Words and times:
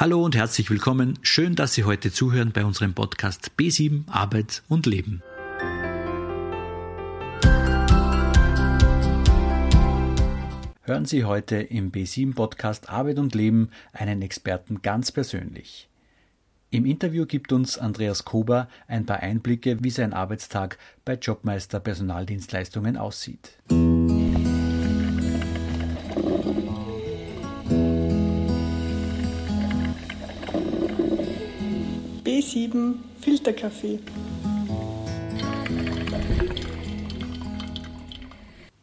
Hallo 0.00 0.24
und 0.24 0.34
herzlich 0.34 0.70
willkommen. 0.70 1.18
Schön, 1.20 1.56
dass 1.56 1.74
Sie 1.74 1.84
heute 1.84 2.10
zuhören 2.10 2.52
bei 2.52 2.64
unserem 2.64 2.94
Podcast 2.94 3.50
B7 3.58 4.08
Arbeit 4.08 4.62
und 4.66 4.86
Leben. 4.86 5.22
Hören 10.84 11.04
Sie 11.04 11.26
heute 11.26 11.56
im 11.56 11.92
B7 11.92 12.34
Podcast 12.34 12.88
Arbeit 12.88 13.18
und 13.18 13.34
Leben 13.34 13.68
einen 13.92 14.22
Experten 14.22 14.80
ganz 14.80 15.12
persönlich. 15.12 15.90
Im 16.70 16.86
Interview 16.86 17.26
gibt 17.26 17.52
uns 17.52 17.76
Andreas 17.76 18.24
Kober 18.24 18.68
ein 18.86 19.04
paar 19.04 19.20
Einblicke, 19.20 19.84
wie 19.84 19.90
sein 19.90 20.14
Arbeitstag 20.14 20.78
bei 21.04 21.16
Jobmeister 21.16 21.78
Personaldienstleistungen 21.78 22.96
aussieht. 22.96 23.58
B7 32.70 32.94
Filterkaffee. 33.20 33.98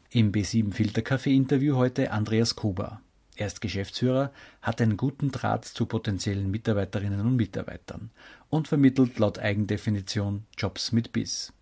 Im 0.10 0.32
B7 0.34 0.74
Filterkaffee 0.74 1.34
Interview 1.34 1.78
heute 1.78 2.12
Andreas 2.12 2.58
Kuba. 2.58 3.02
Er 3.38 3.48
ist 3.48 3.62
Geschäftsführer, 3.62 4.34
hat 4.62 4.82
einen 4.82 4.98
guten 4.98 5.32
Draht 5.32 5.64
zu 5.64 5.86
potenziellen 5.86 6.52
Mitarbeiterinnen 6.52 7.22
und 7.22 7.38
Mitarbeitern 7.38 8.12
und 8.50 8.68
vermittelt 8.68 9.20
laut 9.20 9.40
Eigendefinition 9.40 10.46
Jobs 10.58 10.92
mit 10.92 11.14
Biss. 11.14 11.54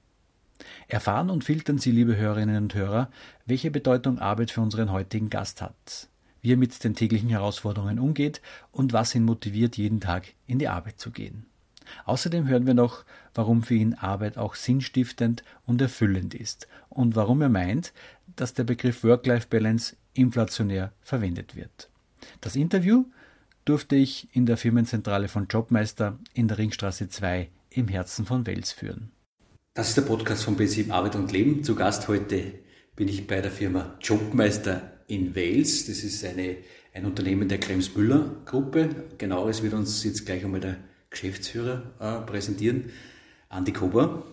Erfahren 0.87 1.29
und 1.29 1.43
filtern 1.43 1.77
Sie, 1.77 1.91
liebe 1.91 2.15
Hörerinnen 2.15 2.63
und 2.63 2.73
Hörer, 2.73 3.11
welche 3.45 3.69
Bedeutung 3.69 4.17
Arbeit 4.17 4.49
für 4.49 4.61
unseren 4.61 4.91
heutigen 4.91 5.29
Gast 5.29 5.61
hat, 5.61 6.09
wie 6.41 6.53
er 6.53 6.57
mit 6.57 6.83
den 6.83 6.95
täglichen 6.95 7.29
Herausforderungen 7.29 7.99
umgeht 7.99 8.41
und 8.71 8.93
was 8.93 9.13
ihn 9.13 9.25
motiviert, 9.25 9.77
jeden 9.77 9.99
Tag 9.99 10.33
in 10.47 10.57
die 10.57 10.69
Arbeit 10.69 10.99
zu 10.99 11.11
gehen. 11.11 11.45
Außerdem 12.05 12.47
hören 12.47 12.67
wir 12.67 12.73
noch, 12.73 13.05
warum 13.33 13.63
für 13.63 13.75
ihn 13.75 13.93
Arbeit 13.93 14.37
auch 14.37 14.55
sinnstiftend 14.55 15.43
und 15.65 15.81
erfüllend 15.81 16.33
ist 16.33 16.67
und 16.89 17.15
warum 17.15 17.41
er 17.41 17.49
meint, 17.49 17.93
dass 18.35 18.53
der 18.53 18.63
Begriff 18.63 19.03
Work-Life-Balance 19.03 19.95
inflationär 20.13 20.93
verwendet 21.01 21.55
wird. 21.55 21.89
Das 22.41 22.55
Interview 22.55 23.05
durfte 23.65 23.95
ich 23.95 24.29
in 24.33 24.45
der 24.45 24.57
Firmenzentrale 24.57 25.27
von 25.27 25.47
Jobmeister 25.47 26.17
in 26.33 26.47
der 26.47 26.57
Ringstraße 26.57 27.09
2 27.09 27.49
im 27.71 27.87
Herzen 27.87 28.25
von 28.25 28.45
Wels 28.45 28.71
führen. 28.71 29.11
Das 29.73 29.89
ist 29.89 29.97
der 29.97 30.03
Podcast 30.03 30.43
von 30.43 30.55
B7 30.55 30.91
Arbeit 30.91 31.15
und 31.15 31.31
Leben. 31.31 31.63
Zu 31.63 31.75
Gast 31.75 32.07
heute 32.07 32.53
bin 32.95 33.09
ich 33.09 33.27
bei 33.27 33.41
der 33.41 33.51
Firma 33.51 33.97
Jobmeister 34.01 34.93
in 35.07 35.35
Wales. 35.35 35.85
Das 35.87 36.03
ist 36.03 36.23
eine, 36.23 36.57
ein 36.93 37.05
Unternehmen 37.05 37.49
der 37.49 37.59
Krems-Müller-Gruppe. 37.59 38.89
Genaueres 39.17 39.63
wird 39.63 39.73
uns 39.73 40.03
jetzt 40.03 40.25
gleich 40.25 40.45
einmal 40.45 40.61
der 40.61 40.77
Geschäftsführer 41.15 41.81
äh, 41.99 42.25
präsentieren, 42.25 42.91
Andi 43.49 43.71
Kober. 43.71 44.23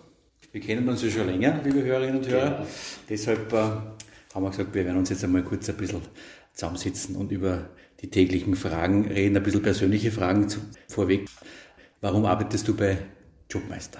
Wir 0.51 0.61
kennen 0.61 0.87
uns 0.87 1.01
ja 1.01 1.09
schon 1.09 1.27
länger, 1.27 1.61
liebe 1.63 1.81
Hörerinnen 1.81 2.17
und 2.17 2.27
Hörer. 2.27 2.57
Genau. 2.57 2.67
Deshalb 3.09 3.51
äh, 3.53 3.55
haben 3.55 4.43
wir 4.43 4.49
gesagt, 4.51 4.75
wir 4.75 4.85
werden 4.85 4.97
uns 4.97 5.09
jetzt 5.09 5.23
einmal 5.23 5.43
kurz 5.43 5.69
ein 5.69 5.77
bisschen 5.77 6.01
zusammensitzen 6.53 7.15
und 7.15 7.31
über 7.31 7.69
die 8.01 8.09
täglichen 8.09 8.55
Fragen 8.55 9.07
reden, 9.07 9.37
ein 9.37 9.43
bisschen 9.43 9.61
persönliche 9.61 10.11
Fragen 10.11 10.49
zu, 10.49 10.59
vorweg. 10.89 11.27
Warum 12.01 12.25
arbeitest 12.25 12.67
du 12.67 12.75
bei 12.75 12.97
Jobmeister? 13.49 13.99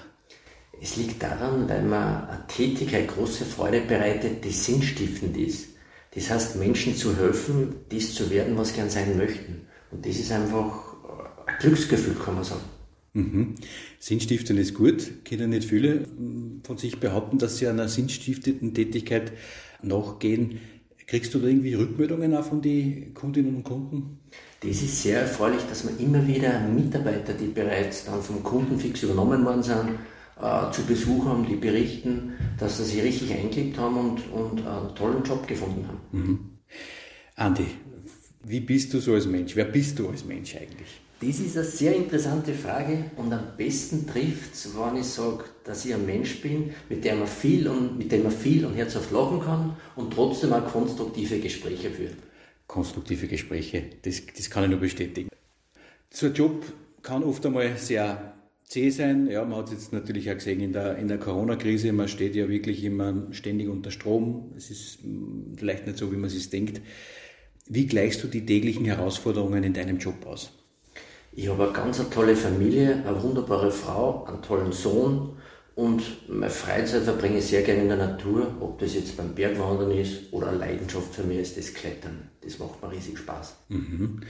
Es 0.81 0.97
liegt 0.97 1.23
daran, 1.23 1.69
weil 1.69 1.83
mir 1.83 2.27
eine 2.27 2.45
Tätigkeit 2.47 3.07
große 3.07 3.45
Freude 3.45 3.81
bereitet, 3.81 4.43
die 4.43 4.51
sinnstiftend 4.51 5.37
ist. 5.37 5.69
Das 6.13 6.29
heißt, 6.29 6.57
Menschen 6.57 6.95
zu 6.95 7.17
helfen, 7.17 7.75
dies 7.89 8.13
zu 8.13 8.29
werden, 8.29 8.57
was 8.57 8.69
sie 8.69 8.75
gern 8.75 8.89
sein 8.89 9.17
möchten. 9.17 9.67
Und 9.89 10.05
das 10.05 10.17
ist 10.17 10.31
einfach 10.31 10.93
ein 11.45 11.55
Glücksgefühl, 11.59 12.15
kann 12.15 12.35
man 12.35 12.43
sagen. 12.43 12.72
Mhm. 13.13 13.55
Sinnstiftend 13.99 14.59
ist 14.59 14.73
gut, 14.73 15.23
können 15.23 15.51
nicht 15.51 15.69
viele 15.69 16.07
von 16.63 16.77
sich 16.77 16.99
behaupten, 16.99 17.37
dass 17.37 17.57
sie 17.57 17.67
einer 17.67 17.87
sinnstiftenden 17.87 18.73
Tätigkeit 18.73 19.31
nachgehen. 19.83 20.59
Kriegst 21.05 21.33
du 21.33 21.39
da 21.39 21.47
irgendwie 21.47 21.75
Rückmeldungen 21.75 22.35
auch 22.35 22.45
von 22.45 22.61
den 22.61 23.13
Kundinnen 23.13 23.55
und 23.55 23.63
Kunden? 23.63 24.19
Das 24.61 24.81
ist 24.81 25.03
sehr 25.03 25.21
erfreulich, 25.21 25.61
dass 25.69 25.83
man 25.83 25.99
immer 25.99 26.25
wieder 26.25 26.59
Mitarbeiter, 26.61 27.33
die 27.33 27.47
bereits 27.47 28.05
dann 28.05 28.21
vom 28.21 28.41
Kunden 28.41 28.79
fix 28.79 29.03
übernommen 29.03 29.45
worden 29.45 29.61
sind, 29.61 29.89
äh, 30.41 30.71
zu 30.71 30.83
Besuch 30.83 31.25
haben, 31.25 31.45
die 31.45 31.55
berichten, 31.55 32.33
dass 32.57 32.77
sie 32.77 32.85
sich 32.85 33.03
richtig 33.03 33.31
eingelebt 33.33 33.77
haben 33.77 33.97
und, 33.97 34.31
und 34.31 34.65
einen 34.65 34.95
tollen 34.95 35.23
Job 35.23 35.45
gefunden 35.47 35.85
haben. 35.87 35.99
Mhm. 36.11 36.39
Andi, 37.35 37.65
wie 38.45 38.61
bist 38.61 38.93
du 38.93 38.99
so 38.99 39.13
als 39.13 39.27
Mensch? 39.27 39.55
Wer 39.55 39.65
bist 39.65 39.99
du 39.99 40.07
als 40.07 40.25
Mensch 40.25 40.55
eigentlich? 40.55 41.01
Das 41.25 41.39
ist 41.39 41.55
eine 41.55 41.65
sehr 41.65 41.95
interessante 41.95 42.53
Frage 42.53 43.05
und 43.15 43.31
am 43.31 43.55
besten 43.55 44.05
trifft 44.05 44.55
es, 44.55 44.75
wenn 44.75 44.99
ich 44.99 45.05
sage, 45.05 45.45
dass 45.63 45.85
ich 45.85 45.93
ein 45.93 46.05
Mensch 46.05 46.41
bin, 46.41 46.71
mit 46.89 47.05
dem 47.05 47.19
man 47.19 47.27
viel 47.27 47.67
und, 47.67 47.97
mit 47.97 48.11
dem 48.11 48.23
man 48.23 48.31
viel 48.31 48.65
und 48.65 48.75
herzhaft 48.75 49.11
lachen 49.11 49.39
kann 49.39 49.77
und 49.95 50.13
trotzdem 50.13 50.51
auch 50.51 50.65
konstruktive 50.67 51.39
Gespräche 51.39 51.91
führt. 51.91 52.17
Konstruktive 52.67 53.27
Gespräche, 53.27 53.83
das, 54.01 54.21
das 54.35 54.49
kann 54.49 54.65
ich 54.65 54.71
nur 54.71 54.79
bestätigen. 54.79 55.29
So 56.09 56.25
ein 56.25 56.33
Job 56.33 56.65
kann 57.01 57.23
oft 57.23 57.45
einmal 57.45 57.77
sehr 57.77 58.33
zäh 58.63 58.89
sein. 58.89 59.27
Ja, 59.27 59.45
man 59.45 59.59
hat 59.59 59.67
es 59.67 59.73
jetzt 59.73 59.93
natürlich 59.93 60.29
auch 60.29 60.35
gesehen 60.35 60.59
in 60.59 60.73
der, 60.73 60.97
in 60.97 61.07
der 61.07 61.19
Corona-Krise, 61.19 61.93
man 61.93 62.09
steht 62.09 62.35
ja 62.35 62.49
wirklich 62.49 62.83
immer 62.83 63.27
ständig 63.31 63.69
unter 63.69 63.91
Strom. 63.91 64.51
Es 64.57 64.69
ist 64.69 64.99
vielleicht 65.55 65.85
nicht 65.85 65.97
so, 65.97 66.11
wie 66.11 66.17
man 66.17 66.29
es 66.29 66.49
denkt. 66.49 66.81
Wie 67.67 67.85
gleichst 67.85 68.21
du 68.23 68.27
die 68.27 68.45
täglichen 68.45 68.83
Herausforderungen 68.83 69.63
in 69.63 69.73
deinem 69.73 69.99
Job 69.99 70.25
aus? 70.25 70.51
Ich 71.35 71.49
habe 71.49 71.63
eine 71.63 71.73
ganz 71.73 72.01
tolle 72.09 72.35
Familie, 72.35 73.03
eine 73.07 73.21
wunderbare 73.23 73.71
Frau, 73.71 74.25
einen 74.25 74.41
tollen 74.41 74.71
Sohn 74.71 75.37
und 75.75 76.29
meine 76.29 76.51
Freizeit 76.51 77.03
verbringe 77.03 77.39
ich 77.39 77.45
sehr 77.45 77.63
gerne 77.63 77.81
in 77.81 77.87
der 77.87 77.97
Natur, 77.97 78.55
ob 78.59 78.77
das 78.77 78.93
jetzt 78.93 79.17
beim 79.17 79.33
Bergwandern 79.33 79.91
ist 79.91 80.31
oder 80.31 80.49
eine 80.49 80.57
Leidenschaft 80.57 81.15
für 81.15 81.23
mich 81.23 81.39
ist 81.39 81.57
das 81.57 81.73
Klettern. 81.73 82.29
Das 82.41 82.59
macht 82.59 82.81
mir 82.81 82.91
riesig 82.91 83.17
Spaß. 83.17 83.55
Mhm. 83.69 84.21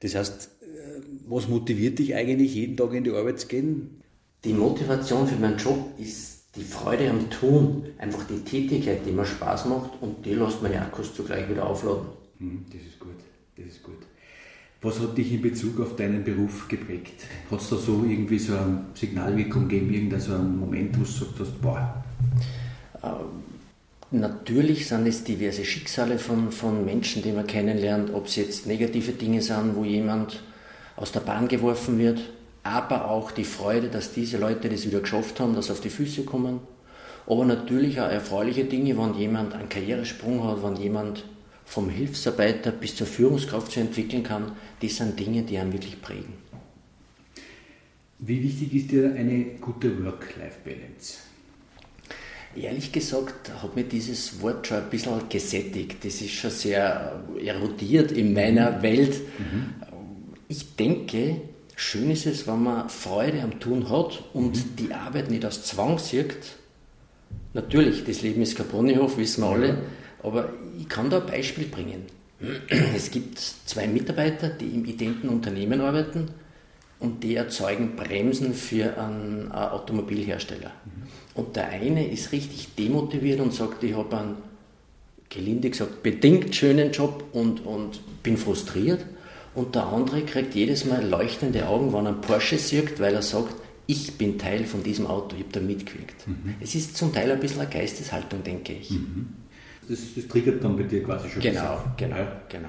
Das 0.00 0.14
heißt, 0.14 0.50
äh, 0.62 1.00
was 1.26 1.48
motiviert 1.48 1.98
dich 1.98 2.14
eigentlich, 2.14 2.54
jeden 2.54 2.76
Tag 2.78 2.94
in 2.94 3.04
die 3.04 3.10
Arbeit 3.10 3.40
zu 3.40 3.48
gehen? 3.48 4.02
Die 4.44 4.54
Motivation 4.54 5.26
für 5.26 5.36
meinen 5.36 5.58
Job 5.58 5.78
ist 5.98 6.56
die 6.56 6.64
Freude 6.64 7.10
am 7.10 7.28
Tun, 7.28 7.84
einfach 7.98 8.24
die 8.24 8.40
Tätigkeit, 8.40 9.04
die 9.04 9.12
mir 9.12 9.26
Spaß 9.26 9.66
macht 9.66 9.90
und 10.00 10.24
die 10.24 10.34
lässt 10.34 10.62
meine 10.62 10.80
Akkus 10.80 11.14
zugleich 11.14 11.46
wieder 11.50 11.66
aufladen. 11.66 12.06
Mhm, 12.38 12.64
das 12.72 12.80
ist 12.80 12.98
gut, 12.98 13.18
das 13.56 13.66
ist 13.66 13.82
gut. 13.82 13.98
Was 14.80 15.00
hat 15.00 15.18
dich 15.18 15.32
in 15.32 15.42
Bezug 15.42 15.80
auf 15.80 15.96
deinen 15.96 16.22
Beruf 16.22 16.68
geprägt? 16.68 17.24
Hat 17.50 17.60
es 17.60 17.68
da 17.68 17.76
so 17.76 18.04
irgendwie 18.08 18.38
so 18.38 18.52
eine 18.52 18.84
Signalwirkung 18.94 19.68
gegeben, 19.68 19.92
irgendein 19.92 20.20
so 20.20 20.34
einen 20.34 20.58
Moment, 20.58 20.94
wo 20.94 21.00
du 21.00 21.06
gesagt 21.06 21.40
hast, 21.40 21.60
boah? 21.60 22.04
Ähm, 23.02 23.42
natürlich 24.12 24.86
sind 24.86 25.06
es 25.08 25.24
diverse 25.24 25.64
Schicksale 25.64 26.18
von, 26.18 26.52
von 26.52 26.84
Menschen, 26.84 27.22
die 27.22 27.32
man 27.32 27.46
kennenlernt, 27.46 28.14
ob 28.14 28.26
es 28.26 28.36
jetzt 28.36 28.66
negative 28.66 29.12
Dinge 29.12 29.42
sind, 29.42 29.74
wo 29.74 29.84
jemand 29.84 30.44
aus 30.94 31.10
der 31.10 31.20
Bahn 31.20 31.48
geworfen 31.48 31.98
wird, 31.98 32.20
aber 32.62 33.10
auch 33.10 33.32
die 33.32 33.44
Freude, 33.44 33.88
dass 33.88 34.12
diese 34.12 34.38
Leute 34.38 34.68
das 34.68 34.86
wieder 34.86 35.00
geschafft 35.00 35.40
haben, 35.40 35.54
dass 35.54 35.66
sie 35.66 35.72
auf 35.72 35.80
die 35.80 35.90
Füße 35.90 36.22
kommen. 36.22 36.60
Aber 37.26 37.44
natürlich 37.44 38.00
auch 38.00 38.10
erfreuliche 38.10 38.64
Dinge, 38.64 38.96
wenn 38.96 39.14
jemand 39.14 39.54
einen 39.54 39.68
Karrieresprung 39.68 40.44
hat, 40.44 40.62
wenn 40.62 40.76
jemand 40.76 41.24
vom 41.68 41.90
Hilfsarbeiter 41.90 42.72
bis 42.72 42.96
zur 42.96 43.06
Führungskraft 43.06 43.72
zu 43.72 43.80
entwickeln 43.80 44.22
kann, 44.22 44.52
das 44.80 44.96
sind 44.96 45.20
Dinge, 45.20 45.42
die 45.42 45.58
einen 45.58 45.72
wirklich 45.72 46.00
prägen. 46.00 46.32
Wie 48.18 48.42
wichtig 48.42 48.74
ist 48.74 48.90
dir 48.90 49.14
eine 49.14 49.44
gute 49.60 50.02
Work-Life-Balance? 50.02 51.18
Ehrlich 52.56 52.90
gesagt 52.90 53.52
hat 53.62 53.76
mir 53.76 53.84
dieses 53.84 54.40
Wort 54.40 54.66
schon 54.66 54.78
ein 54.78 54.90
bisschen 54.90 55.28
gesättigt. 55.28 56.04
Das 56.04 56.20
ist 56.22 56.30
schon 56.30 56.50
sehr 56.50 57.22
erodiert 57.44 58.10
in 58.12 58.32
meiner 58.32 58.78
mhm. 58.78 58.82
Welt. 58.82 59.20
Mhm. 59.38 59.74
Ich 60.48 60.74
denke, 60.74 61.42
schön 61.76 62.10
ist 62.10 62.26
es, 62.26 62.46
wenn 62.48 62.62
man 62.62 62.88
Freude 62.88 63.42
am 63.42 63.60
Tun 63.60 63.90
hat 63.90 64.24
und 64.32 64.56
mhm. 64.56 64.76
die 64.78 64.94
Arbeit 64.94 65.30
nicht 65.30 65.44
aus 65.44 65.64
Zwang 65.64 65.98
sieht. 65.98 66.56
Natürlich, 67.52 68.04
das 68.04 68.22
Leben 68.22 68.40
ist 68.40 68.56
kein 68.56 68.66
Ponyhof, 68.66 69.18
wissen 69.18 69.42
wir 69.42 69.50
alle. 69.50 69.78
Aber 70.22 70.52
ich 70.78 70.88
kann 70.88 71.10
da 71.10 71.20
ein 71.20 71.26
Beispiel 71.26 71.66
bringen. 71.66 72.06
Es 72.94 73.10
gibt 73.10 73.38
zwei 73.38 73.86
Mitarbeiter, 73.86 74.48
die 74.48 74.66
im 74.66 74.84
identen 74.84 75.28
Unternehmen 75.28 75.80
arbeiten 75.80 76.28
und 77.00 77.22
die 77.22 77.36
erzeugen 77.36 77.96
Bremsen 77.96 78.54
für 78.54 78.98
einen 78.98 79.52
Automobilhersteller. 79.52 80.70
Mhm. 80.84 81.02
Und 81.34 81.56
der 81.56 81.68
eine 81.68 82.06
ist 82.08 82.32
richtig 82.32 82.74
demotiviert 82.76 83.40
und 83.40 83.54
sagt, 83.54 83.84
ich 83.84 83.94
habe 83.94 84.18
einen, 84.18 84.34
gelinde 85.30 85.70
gesagt, 85.70 86.02
bedingt 86.02 86.54
schönen 86.56 86.90
Job 86.90 87.24
und, 87.32 87.64
und 87.64 88.00
bin 88.22 88.36
frustriert. 88.36 89.04
Und 89.54 89.74
der 89.74 89.86
andere 89.86 90.22
kriegt 90.22 90.54
jedes 90.54 90.84
Mal 90.84 91.06
leuchtende 91.06 91.68
Augen, 91.68 91.92
wenn 91.92 92.06
er 92.06 92.12
einen 92.12 92.20
Porsche 92.20 92.58
sieht, 92.58 92.98
weil 93.00 93.14
er 93.14 93.22
sagt, 93.22 93.54
ich 93.86 94.16
bin 94.16 94.38
Teil 94.38 94.64
von 94.64 94.82
diesem 94.82 95.06
Auto, 95.06 95.34
ich 95.36 95.42
habe 95.42 95.52
da 95.52 95.60
mitgewirkt. 95.60 96.26
Mhm. 96.26 96.54
Es 96.60 96.74
ist 96.74 96.96
zum 96.96 97.12
Teil 97.12 97.30
ein 97.30 97.40
bisschen 97.40 97.60
eine 97.60 97.70
Geisteshaltung, 97.70 98.42
denke 98.42 98.72
ich. 98.72 98.90
Mhm 98.90 99.28
das, 99.88 100.14
das 100.14 100.28
triggert 100.28 100.62
dann 100.62 100.76
bei 100.76 100.84
dir 100.84 101.02
quasi 101.02 101.28
schon. 101.28 101.42
Genau, 101.42 101.82
genau, 101.96 102.16
ja. 102.16 102.42
genau. 102.48 102.68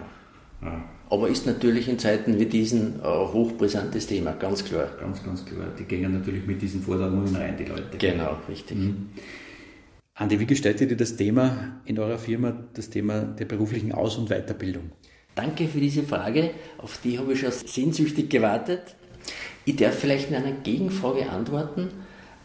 Ja. 0.62 0.84
Aber 1.10 1.28
ist 1.28 1.46
natürlich 1.48 1.88
in 1.88 1.98
Zeiten 1.98 2.40
wie 2.40 2.46
diesen 2.46 3.02
ein 3.02 3.34
hochbrisantes 3.34 4.08
Thema, 4.08 4.34
ganz 4.34 4.64
klar. 4.64 4.90
Ganz, 5.00 5.24
ganz 5.24 5.46
klar. 5.46 5.68
Die 5.78 5.86
gehen 5.86 6.14
natürlich 6.14 6.46
mit 6.46 6.62
diesen 6.62 6.82
Forderungen 6.82 7.36
rein, 7.36 7.58
die 7.58 7.66
Leute. 7.66 7.98
Genau, 7.98 8.38
richtig. 8.48 8.78
Mhm. 8.78 9.10
Andi, 10.14 10.40
wie 10.40 10.46
gestaltet 10.46 10.92
ihr 10.92 10.98
das 10.98 11.16
Thema 11.16 11.80
in 11.86 11.98
eurer 11.98 12.20
Firma, 12.20 12.54
das 12.74 12.90
Thema 12.90 13.22
der 13.22 13.46
beruflichen 13.46 13.94
Aus- 13.94 14.18
und 14.18 14.30
Weiterbildung? 14.30 14.92
Danke 15.34 15.68
für 15.68 15.80
diese 15.80 16.04
Frage, 16.04 16.52
auf 16.78 17.00
die 17.02 17.18
habe 17.18 17.34
ich 17.34 17.40
schon 17.40 17.52
sehnsüchtig 17.52 18.30
gewartet. 18.30 18.96
Ich 19.64 19.78
darf 19.78 19.98
vielleicht 19.98 20.30
in 20.30 20.36
einer 20.36 20.52
Gegenfrage 20.52 21.30
antworten. 21.30 21.88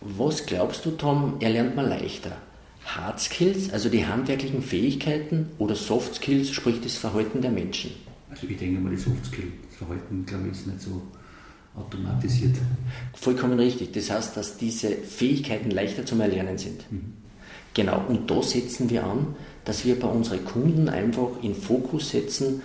Was 0.00 0.46
glaubst 0.46 0.86
du, 0.86 0.92
Tom, 0.92 1.38
erlernt 1.40 1.74
man 1.74 1.88
leichter? 1.88 2.36
Hard 2.84 3.20
Skills, 3.20 3.72
also 3.72 3.88
die 3.88 4.06
handwerklichen 4.06 4.62
Fähigkeiten, 4.62 5.50
oder 5.58 5.74
Soft 5.74 6.16
Skills, 6.16 6.50
sprich 6.50 6.80
das 6.82 6.96
Verhalten 6.96 7.40
der 7.40 7.50
Menschen? 7.50 7.92
Also 8.30 8.46
ich 8.46 8.58
denke 8.58 8.80
mal, 8.80 8.90
die 8.90 8.96
Soft 8.96 9.26
Skills, 9.26 9.52
das 9.68 9.78
Verhalten, 9.78 10.24
glaube 10.26 10.48
ich, 10.48 10.52
ist 10.52 10.66
nicht 10.66 10.80
so 10.80 11.02
automatisiert. 11.76 12.56
Vollkommen 13.14 13.58
richtig. 13.58 13.92
Das 13.92 14.10
heißt, 14.10 14.36
dass 14.36 14.56
diese 14.56 14.90
Fähigkeiten 14.90 15.70
leichter 15.70 16.06
zum 16.06 16.20
Erlernen 16.20 16.58
sind. 16.58 16.90
Mhm. 16.90 17.14
Genau, 17.74 18.04
und 18.06 18.30
da 18.30 18.40
setzen 18.42 18.88
wir 18.90 19.04
an, 19.04 19.34
dass 19.64 19.84
wir 19.84 19.98
bei 19.98 20.06
unseren 20.06 20.44
Kunden 20.44 20.88
einfach 20.88 21.42
in 21.42 21.54
Fokus 21.54 22.10
setzen 22.10 22.62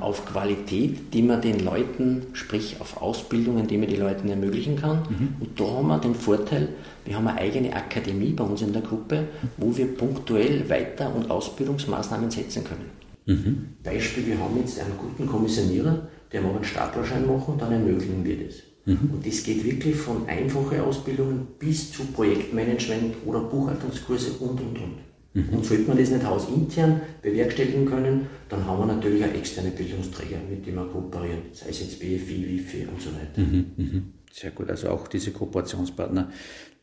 auf 0.00 0.24
Qualität, 0.24 1.12
die 1.12 1.22
man 1.22 1.42
den 1.42 1.62
Leuten, 1.62 2.28
sprich 2.32 2.76
auf 2.80 3.02
Ausbildungen, 3.02 3.66
die 3.66 3.76
man 3.76 3.88
den 3.88 4.00
Leuten 4.00 4.28
ermöglichen 4.28 4.76
kann. 4.76 5.02
Mhm. 5.10 5.28
Und 5.40 5.60
da 5.60 5.64
haben 5.64 5.88
wir 5.88 5.98
den 5.98 6.14
Vorteil, 6.14 6.70
wir 7.04 7.16
haben 7.16 7.28
eine 7.28 7.38
eigene 7.38 7.74
Akademie 7.76 8.32
bei 8.32 8.44
uns 8.44 8.62
in 8.62 8.72
der 8.72 8.80
Gruppe, 8.80 9.28
wo 9.58 9.76
wir 9.76 9.94
punktuell 9.94 10.68
Weiter- 10.70 11.14
und 11.14 11.30
Ausbildungsmaßnahmen 11.30 12.30
setzen 12.30 12.64
können. 12.64 12.90
Mhm. 13.26 13.68
Beispiel, 13.84 14.26
wir 14.26 14.38
haben 14.38 14.56
jetzt 14.58 14.80
einen 14.80 14.96
guten 14.96 15.26
Kommissionierer, 15.26 16.08
der 16.32 16.40
mag 16.40 16.54
einen 16.54 16.64
Staplerschein 16.64 17.26
machen, 17.26 17.56
dann 17.58 17.72
ermöglichen 17.72 18.24
wir 18.24 18.46
das. 18.46 18.54
Mhm. 18.86 19.10
Und 19.12 19.26
das 19.26 19.42
geht 19.44 19.64
wirklich 19.64 19.96
von 19.96 20.26
einfachen 20.28 20.80
Ausbildungen 20.80 21.46
bis 21.58 21.92
zu 21.92 22.04
Projektmanagement 22.06 23.16
oder 23.26 23.40
Buchhaltungskurse 23.40 24.32
und 24.40 24.60
und 24.60 24.78
und. 24.78 25.11
Mhm. 25.34 25.48
Und 25.50 25.64
sollte 25.64 25.88
man 25.88 25.96
das 25.96 26.10
nicht 26.10 26.24
hausintern 26.24 27.00
bewerkstelligen 27.22 27.86
können, 27.86 28.26
dann 28.48 28.66
haben 28.66 28.80
wir 28.80 28.94
natürlich 28.94 29.24
auch 29.24 29.34
externe 29.34 29.70
Bildungsträger, 29.70 30.36
mit 30.48 30.66
denen 30.66 30.76
wir 30.76 30.86
kooperieren, 30.86 31.42
sei 31.52 31.70
es 31.70 31.80
jetzt 31.80 32.00
BFI, 32.00 32.46
WIFI 32.48 32.86
und 32.86 33.00
so 33.00 33.10
weiter. 33.10 33.40
Mhm. 33.40 33.66
mhm. 33.76 34.12
Sehr 34.32 34.50
gut, 34.50 34.70
also 34.70 34.88
auch 34.88 35.08
diese 35.08 35.30
Kooperationspartner, 35.30 36.30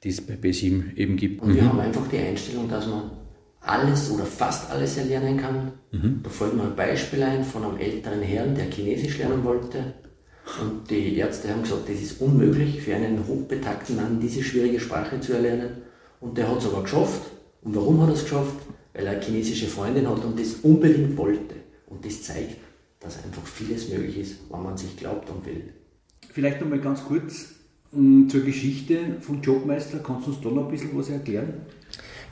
die 0.04 0.10
es 0.10 0.22
bei 0.22 0.36
B7 0.36 0.96
eben 0.96 1.18
gibt. 1.18 1.42
Und 1.42 1.56
wir 1.56 1.64
mhm. 1.64 1.70
haben 1.70 1.80
einfach 1.80 2.08
die 2.08 2.20
Einstellung, 2.20 2.70
dass 2.70 2.86
man 2.86 3.10
alles 3.62 4.12
oder 4.12 4.26
fast 4.26 4.70
alles 4.72 4.98
erlernen 4.98 5.38
kann. 5.38 5.72
Mhm. 5.92 6.22
Da 6.24 6.30
fällt 6.30 6.56
mir 6.56 6.64
ein 6.64 6.76
Beispiel 6.76 7.24
ein 7.24 7.44
von 7.44 7.64
einem 7.64 7.78
älteren 7.78 8.22
Herrn, 8.22 8.56
der 8.56 8.66
Chinesisch 8.66 9.18
lernen 9.18 9.44
wollte. 9.44 9.94
Und 10.62 10.90
die 10.90 11.18
Ärzte 11.18 11.50
haben 11.50 11.64
gesagt, 11.64 11.90
das 11.90 12.02
ist 12.02 12.22
unmöglich 12.22 12.82
für 12.82 12.96
einen 12.96 13.28
hochbetagten 13.28 13.96
Mann, 13.96 14.20
diese 14.20 14.44
schwierige 14.44 14.80
Sprache 14.80 15.20
zu 15.20 15.34
erlernen. 15.34 15.70
Und 16.20 16.38
der 16.38 16.50
hat 16.50 16.58
es 16.58 16.66
aber 16.66 16.84
geschafft. 16.84 17.22
Und 17.62 17.76
warum 17.76 18.02
hat 18.02 18.10
er 18.10 18.16
es 18.16 18.24
geschafft? 18.24 18.56
Weil 18.94 19.06
er 19.06 19.14
eine 19.14 19.22
chinesische 19.22 19.68
Freundin 19.68 20.10
hat 20.10 20.24
und 20.24 20.40
das 20.40 20.56
unbedingt 20.64 21.16
wollte. 21.18 21.56
Und 21.88 22.06
das 22.06 22.24
zeigt, 22.24 22.58
dass 23.00 23.24
einfach 23.24 23.46
vieles 23.46 23.90
möglich 23.90 24.18
ist, 24.18 24.36
wenn 24.50 24.64
man 24.64 24.78
sich 24.78 24.96
glaubt 24.98 25.30
und 25.30 25.46
will. 25.46 25.74
Vielleicht 26.32 26.62
nochmal 26.62 26.80
ganz 26.80 27.04
kurz 27.04 27.50
um, 27.92 28.30
zur 28.30 28.42
Geschichte 28.42 29.18
von 29.22 29.42
Jobmeister. 29.42 30.00
Kannst 30.00 30.28
du 30.28 30.32
uns 30.32 30.42
da 30.42 30.50
noch 30.50 30.66
ein 30.66 30.72
bisschen 30.72 30.98
was 30.98 31.10
erklären? 31.10 31.54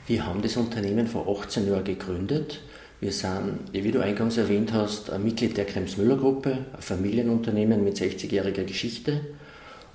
Wir 0.06 0.26
haben 0.26 0.42
das 0.42 0.56
Unternehmen 0.56 1.06
vor 1.06 1.28
18 1.28 1.68
Jahren 1.68 1.84
gegründet 1.84 2.60
wir 3.00 3.12
sind, 3.12 3.60
wie 3.72 3.92
du 3.92 4.00
eingangs 4.00 4.38
erwähnt 4.38 4.72
hast, 4.72 5.10
ein 5.10 5.22
Mitglied 5.22 5.56
der 5.56 5.66
Krems-Müller-Gruppe, 5.66 6.66
ein 6.72 6.82
Familienunternehmen 6.82 7.84
mit 7.84 7.96
60-jähriger 7.96 8.64
Geschichte 8.64 9.20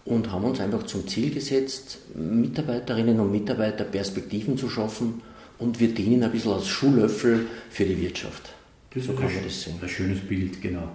und 0.05 0.31
haben 0.31 0.43
uns 0.43 0.59
einfach 0.59 0.83
zum 0.83 1.07
Ziel 1.07 1.33
gesetzt, 1.33 1.99
Mitarbeiterinnen 2.15 3.19
und 3.19 3.31
Mitarbeiter 3.31 3.85
Perspektiven 3.85 4.57
zu 4.57 4.69
schaffen 4.69 5.21
und 5.59 5.79
wir 5.79 5.93
dienen 5.93 6.23
ein 6.23 6.31
bisschen 6.31 6.53
als 6.53 6.67
Schuhlöffel 6.67 7.47
für 7.69 7.85
die 7.85 7.99
Wirtschaft. 8.01 8.53
Das 8.93 9.05
so 9.05 9.13
kann 9.13 9.33
man 9.33 9.43
das 9.43 9.61
sehen. 9.61 9.75
Ein 9.81 9.89
schönes 9.89 10.19
Bild, 10.19 10.61
genau. 10.61 10.89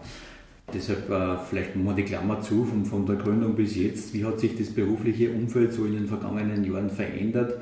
Deshalb 0.72 1.08
äh, 1.08 1.38
vielleicht 1.48 1.74
machen 1.74 1.86
wir 1.86 1.94
die 1.94 2.04
Klammer 2.04 2.40
zu, 2.42 2.64
von, 2.64 2.84
von 2.84 3.06
der 3.06 3.16
Gründung 3.16 3.56
bis 3.56 3.74
jetzt. 3.74 4.12
Wie 4.12 4.24
hat 4.24 4.38
sich 4.38 4.56
das 4.56 4.68
berufliche 4.68 5.30
Umfeld 5.30 5.72
so 5.72 5.86
in 5.86 5.94
den 5.94 6.06
vergangenen 6.06 6.62
Jahren 6.64 6.90
verändert? 6.90 7.54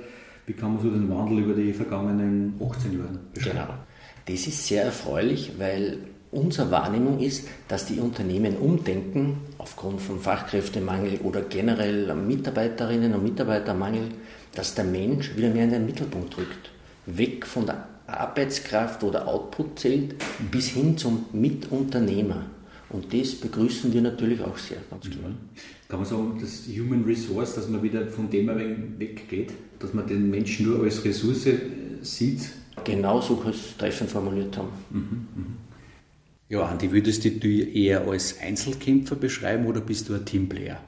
Wie 0.47 0.53
kann 0.53 0.75
man 0.75 0.83
so 0.83 0.91
den 0.91 1.09
Wandel 1.09 1.39
über 1.45 1.55
die 1.55 1.73
vergangenen 1.73 2.55
18 2.61 2.99
Jahre 2.99 3.19
beschreiben? 3.33 3.59
Genau. 3.59 3.75
Das 4.27 4.47
ist 4.47 4.67
sehr 4.67 4.85
erfreulich, 4.85 5.53
weil 5.59 5.99
unsere 6.31 6.71
Wahrnehmung 6.71 7.21
ist, 7.21 7.49
dass 7.69 7.87
die 7.87 7.99
Unternehmen 7.99 8.57
umdenken 8.57 9.39
aufgrund 9.59 10.01
von 10.01 10.21
Fachkräftemangel 10.21 11.21
oder 11.23 11.43
generell 11.43 12.15
Mitarbeiterinnen 12.15 13.15
und 13.15 13.23
Mitarbeitermangel, 13.23 14.09
dass 14.55 14.75
der 14.75 14.85
Mensch 14.85 15.37
wieder 15.37 15.51
mehr 15.51 15.65
in 15.65 15.71
den 15.71 15.87
Mittelpunkt 15.87 16.37
rückt. 16.39 16.71
Weg 17.07 17.47
von 17.47 17.67
der 17.67 17.87
Arbeitskraft 18.07 19.03
oder 19.05 19.27
Output 19.27 19.79
zählt 19.79 20.15
bis 20.51 20.69
hin 20.69 20.97
zum 20.97 21.27
Mitunternehmer. 21.33 22.47
Und 22.89 23.13
das 23.13 23.35
begrüßen 23.35 23.93
wir 23.93 24.01
natürlich 24.01 24.41
auch 24.41 24.57
sehr, 24.57 24.79
ganz 24.89 25.11
klar. 25.11 25.29
Mhm. 25.29 25.37
Kann 25.89 26.01
man 26.01 26.09
sagen, 26.09 26.39
das 26.41 26.63
Human 26.69 27.05
Resource, 27.05 27.57
dass 27.57 27.69
man 27.69 27.83
wieder 27.83 28.07
von 28.07 28.31
dem 28.31 28.49
weggeht, 28.99 29.53
dass 29.79 29.93
man 29.93 30.07
den 30.07 30.31
Menschen 30.31 30.67
nur 30.67 30.85
als 30.85 31.05
Ressource 31.05 31.49
sieht 32.03 32.41
genau 32.85 33.21
so 33.21 33.43
treffend 33.79 34.11
formuliert 34.11 34.57
haben. 34.57 34.69
Mhm, 34.91 35.01
mhm. 35.35 35.56
Ja, 36.49 36.65
Andi, 36.67 36.93
würdest 36.93 37.25
du 37.25 37.31
dich 37.31 37.75
eher 37.75 38.07
als 38.07 38.41
Einzelkämpfer 38.41 39.17
beschreiben 39.17 39.67
oder 39.67 39.81
bist 39.81 40.09
du 40.09 40.15
ein 40.15 40.25
Teamplayer? 40.25 40.79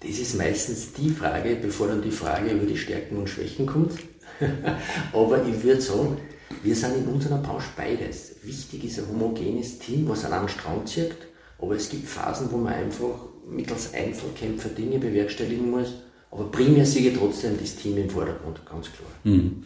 Das 0.00 0.18
ist 0.18 0.36
meistens 0.36 0.92
die 0.94 1.10
Frage, 1.10 1.56
bevor 1.60 1.88
dann 1.88 2.00
die 2.00 2.10
Frage 2.10 2.50
über 2.52 2.64
die 2.64 2.78
Stärken 2.78 3.16
und 3.16 3.28
Schwächen 3.28 3.66
kommt. 3.66 3.92
Aber 5.12 5.46
ich 5.46 5.62
würde 5.62 5.80
sagen, 5.82 6.16
wir 6.62 6.74
sind 6.74 6.96
in 6.96 7.06
unserer 7.06 7.38
Branche 7.38 7.68
beides. 7.76 8.36
Wichtig 8.42 8.84
ist 8.84 8.98
ein 8.98 9.08
homogenes 9.08 9.78
Team, 9.78 10.08
was 10.08 10.24
an 10.24 10.32
einem 10.32 10.48
Strang 10.48 10.86
zieht. 10.86 11.14
Aber 11.58 11.74
es 11.74 11.90
gibt 11.90 12.06
Phasen, 12.06 12.50
wo 12.50 12.56
man 12.56 12.72
einfach 12.72 13.28
mittels 13.46 13.92
Einzelkämpfer 13.92 14.70
Dinge 14.70 14.98
bewerkstelligen 14.98 15.70
muss. 15.70 15.94
Aber 16.30 16.50
primär 16.50 16.86
sehe 16.86 17.10
ich 17.10 17.18
trotzdem 17.18 17.58
das 17.60 17.76
Team 17.76 17.98
im 17.98 18.08
Vordergrund, 18.08 18.60
ganz 18.64 18.86
klar. 18.92 19.10
Mhm. 19.24 19.62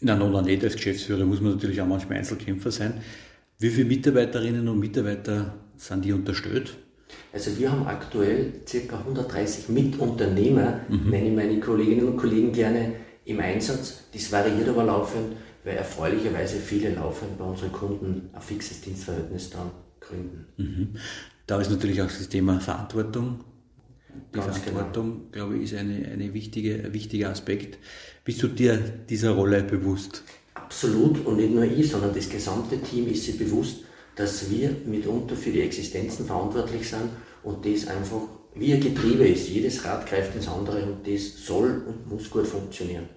Na, 0.00 0.16
noch 0.16 0.42
nicht 0.42 0.62
als 0.62 0.74
Geschäftsführer 0.74 1.24
muss 1.24 1.40
man 1.40 1.52
natürlich 1.54 1.80
auch 1.80 1.86
manchmal 1.86 2.18
Einzelkämpfer 2.18 2.70
sein. 2.70 3.00
Wie 3.64 3.70
viele 3.70 3.86
Mitarbeiterinnen 3.86 4.68
und 4.68 4.78
Mitarbeiter 4.78 5.54
sind 5.78 6.04
die 6.04 6.12
unterstellt? 6.12 6.76
Also 7.32 7.58
wir 7.58 7.72
haben 7.72 7.86
aktuell 7.86 8.52
ca. 8.70 8.98
130 8.98 9.70
Mitunternehmer, 9.70 10.80
mhm. 10.86 11.08
nenne 11.08 11.28
ich 11.30 11.34
meine 11.34 11.60
Kolleginnen 11.60 12.08
und 12.08 12.18
Kollegen 12.18 12.52
gerne, 12.52 12.92
im 13.24 13.40
Einsatz. 13.40 14.02
Das 14.12 14.30
variiert 14.30 14.68
aber 14.68 14.84
laufend, 14.84 15.36
weil 15.64 15.78
erfreulicherweise 15.78 16.58
viele 16.58 16.94
laufend 16.94 17.38
bei 17.38 17.44
unseren 17.46 17.72
Kunden 17.72 18.28
ein 18.34 18.42
fixes 18.42 18.82
Dienstverhältnis 18.82 19.48
dann 19.48 19.70
gründen. 19.98 20.44
Mhm. 20.58 20.96
Da 21.46 21.58
ist 21.58 21.70
natürlich 21.70 22.02
auch 22.02 22.08
das 22.08 22.28
Thema 22.28 22.60
Verantwortung. 22.60 23.44
Die 24.10 24.40
Ganz 24.40 24.62
genau. 24.62 24.76
Verantwortung, 24.76 25.10
genau. 25.10 25.30
glaube 25.32 25.56
ich, 25.56 25.72
ist 25.72 25.78
eine, 25.78 26.06
eine 26.12 26.34
wichtige, 26.34 26.84
ein 26.84 26.92
wichtiger 26.92 27.30
Aspekt. 27.30 27.78
Bist 28.26 28.42
du 28.42 28.48
dir 28.48 28.76
dieser 29.08 29.30
Rolle 29.30 29.62
bewusst? 29.62 30.22
Absolut 30.54 31.26
und 31.26 31.36
nicht 31.36 31.52
nur 31.52 31.64
ich, 31.64 31.90
sondern 31.90 32.14
das 32.14 32.28
gesamte 32.28 32.80
Team 32.80 33.08
ist 33.08 33.24
sich 33.24 33.38
bewusst, 33.38 33.84
dass 34.16 34.50
wir 34.50 34.70
mitunter 34.86 35.34
für 35.34 35.50
die 35.50 35.62
Existenzen 35.62 36.26
verantwortlich 36.26 36.88
sind 36.88 37.10
und 37.42 37.66
das 37.66 37.88
einfach 37.88 38.22
wie 38.54 38.72
ein 38.72 38.80
Getriebe 38.80 39.26
ist. 39.26 39.48
Jedes 39.48 39.84
Rad 39.84 40.06
greift 40.06 40.34
ins 40.36 40.48
andere 40.48 40.84
und 40.84 41.06
das 41.06 41.44
soll 41.44 41.82
und 41.86 42.08
muss 42.08 42.30
gut 42.30 42.46
funktionieren. 42.46 43.08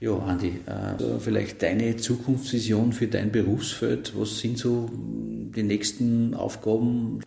Ja, 0.00 0.16
Andi, 0.16 0.60
äh, 0.66 1.18
vielleicht 1.18 1.62
deine 1.62 1.96
Zukunftsvision 1.96 2.92
für 2.92 3.08
dein 3.08 3.32
Berufsfeld. 3.32 4.12
Was 4.16 4.38
sind 4.38 4.58
so 4.58 4.88
die 4.92 5.62
nächsten 5.62 6.34
Aufgaben? 6.34 7.20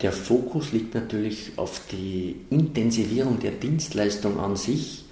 Der 0.00 0.12
Fokus 0.12 0.72
liegt 0.72 0.94
natürlich 0.94 1.52
auf 1.56 1.82
die 1.92 2.36
Intensivierung 2.50 3.38
der 3.40 3.52
Dienstleistung 3.52 4.38
an 4.40 4.56
sich 4.56 5.03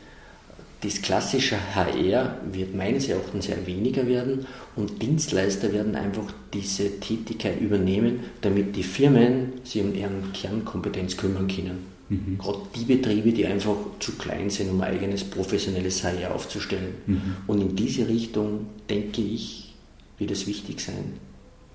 das 0.82 1.00
klassische 1.00 1.56
HR 1.74 2.38
wird 2.50 2.74
meines 2.74 3.08
Erachtens 3.08 3.46
sehr 3.46 3.66
weniger 3.66 4.06
werden 4.06 4.46
und 4.74 5.00
Dienstleister 5.00 5.72
werden 5.72 5.94
einfach 5.94 6.32
diese 6.52 6.98
Tätigkeit 6.98 7.60
übernehmen, 7.60 8.20
damit 8.40 8.74
die 8.74 8.82
Firmen 8.82 9.52
sich 9.62 9.80
um 9.80 9.94
ihren 9.94 10.32
Kernkompetenz 10.32 11.16
kümmern 11.16 11.46
können. 11.46 11.92
Mhm. 12.08 12.38
Gerade 12.38 12.58
die 12.74 12.84
Betriebe, 12.84 13.32
die 13.32 13.46
einfach 13.46 13.76
zu 14.00 14.12
klein 14.12 14.50
sind, 14.50 14.70
um 14.70 14.80
ein 14.80 14.92
eigenes 14.92 15.22
professionelles 15.22 16.02
HR 16.02 16.34
aufzustellen. 16.34 16.94
Mhm. 17.06 17.20
Und 17.46 17.60
in 17.60 17.76
diese 17.76 18.08
Richtung, 18.08 18.66
denke 18.90 19.22
ich, 19.22 19.74
wird 20.18 20.32
es 20.32 20.48
wichtig 20.48 20.80
sein, 20.80 21.14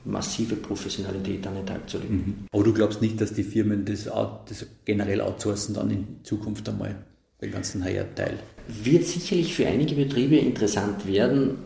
massive 0.03 0.57
Professionalität 0.57 1.47
an 1.47 1.55
den 1.55 1.65
Tag 1.65 1.89
zu 1.89 1.97
legen. 1.97 2.15
Mhm. 2.15 2.35
Aber 2.51 2.63
du 2.63 2.73
glaubst 2.73 3.01
nicht, 3.01 3.21
dass 3.21 3.33
die 3.33 3.43
Firmen 3.43 3.85
das, 3.85 4.03
das 4.03 4.65
generell 4.83 5.21
outsourcen 5.21 5.75
dann 5.75 5.91
in 5.91 6.07
Zukunft 6.23 6.67
einmal? 6.67 6.95
Den 7.41 7.51
ganzen 7.51 7.83
HR-Teil. 7.83 8.39
Wird 8.67 9.05
sicherlich 9.05 9.53
für 9.53 9.67
einige 9.67 9.95
Betriebe 9.95 10.37
interessant 10.37 11.07
werden 11.07 11.57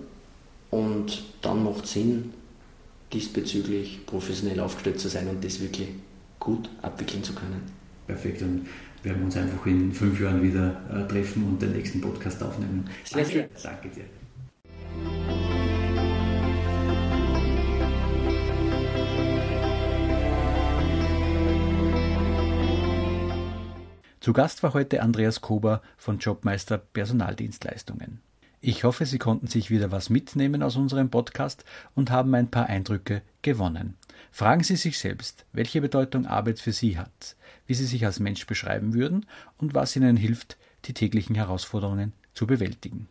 und 0.70 1.24
dann 1.42 1.64
macht 1.64 1.88
Sinn, 1.88 2.34
diesbezüglich 3.14 4.06
professionell 4.06 4.60
aufgestellt 4.60 5.00
zu 5.00 5.10
sein 5.10 5.28
und 5.28 5.44
das 5.44 5.60
wirklich 5.60 5.90
gut 6.40 6.70
abwickeln 6.82 7.24
zu 7.24 7.34
können. 7.34 7.62
Perfekt. 8.08 8.42
Und 8.42 8.68
werden 9.04 9.20
wir 9.20 9.26
uns 9.26 9.38
einfach 9.38 9.66
in 9.66 9.92
fünf 9.92 10.20
Jahren 10.20 10.44
wieder 10.44 10.82
äh, 10.94 11.08
treffen 11.08 11.44
und 11.44 11.62
den 11.62 11.74
nächsten 11.74 12.02
Podcast 12.02 12.42
aufnehmen. 12.44 12.90
Sehr 13.04 13.24
Danke, 13.24 13.50
danke 13.64 13.90
dir. 13.90 14.21
Zu 24.22 24.34
Gast 24.34 24.62
war 24.62 24.76
heute 24.76 25.02
Andreas 25.02 25.42
Kober 25.42 25.82
von 25.98 26.20
Jobmeister 26.20 26.78
Personaldienstleistungen. 26.78 28.22
Ich 28.60 28.84
hoffe, 28.84 29.08
Sie 29.08 29.18
konnten 29.18 29.48
sich 29.48 29.72
wieder 29.72 29.90
was 29.92 30.12
mitnehmen 30.12 30.62
aus 30.62 30.76
unserem 30.76 31.10
Podcast 31.10 31.66
und 31.96 32.12
haben 32.12 32.36
ein 32.36 32.52
paar 32.52 32.68
Eindrücke 32.68 33.24
gewonnen. 33.42 33.96
Fragen 34.32 34.62
Sie 34.62 34.76
sich 34.76 35.00
selbst, 35.00 35.46
welche 35.54 35.82
Bedeutung 35.82 36.28
Arbeit 36.28 36.60
für 36.60 36.72
Sie 36.72 37.00
hat, 37.00 37.36
wie 37.66 37.74
Sie 37.74 37.88
sich 37.88 38.06
als 38.06 38.20
Mensch 38.20 38.46
beschreiben 38.46 38.94
würden 38.94 39.26
und 39.58 39.74
was 39.74 39.96
Ihnen 39.96 40.18
hilft, 40.18 40.60
die 40.86 40.94
täglichen 40.94 41.36
Herausforderungen 41.36 42.14
zu 42.36 42.46
bewältigen. 42.46 43.08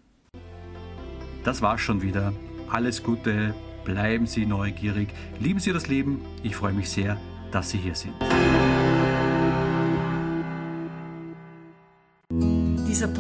Das 1.43 1.61
war's 1.61 1.81
schon 1.81 2.03
wieder. 2.03 2.33
Alles 2.71 3.03
Gute, 3.03 3.53
bleiben 3.85 4.29
Sie 4.29 4.47
neugierig, 4.47 5.09
lieben 5.41 5.59
Sie 5.59 5.73
das 5.73 5.89
Leben. 5.89 6.21
Ich 6.45 6.55
freue 6.55 6.73
mich 6.73 6.89
sehr, 6.89 7.17
dass 7.51 7.71
Sie 7.71 7.79
hier 7.79 7.97
sind. 7.97 8.15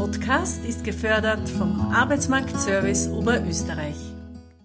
Podcast 0.01 0.65
ist 0.65 0.83
gefördert 0.83 1.47
vom 1.47 1.93
Arbeitsmarktservice 1.93 3.09
Oberösterreich. 3.09 3.99